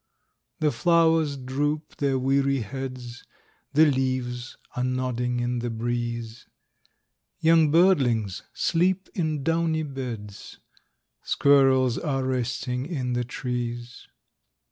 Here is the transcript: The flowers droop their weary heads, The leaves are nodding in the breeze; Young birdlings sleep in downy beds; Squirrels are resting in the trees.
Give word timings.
The 0.61 0.71
flowers 0.71 1.37
droop 1.37 1.97
their 1.97 2.17
weary 2.17 2.61
heads, 2.61 3.23
The 3.73 3.85
leaves 3.85 4.57
are 4.75 4.83
nodding 4.83 5.39
in 5.39 5.59
the 5.59 5.69
breeze; 5.69 6.47
Young 7.39 7.69
birdlings 7.71 8.41
sleep 8.51 9.09
in 9.13 9.43
downy 9.43 9.83
beds; 9.83 10.57
Squirrels 11.21 11.99
are 11.99 12.23
resting 12.23 12.87
in 12.87 13.13
the 13.13 13.23
trees. 13.23 14.07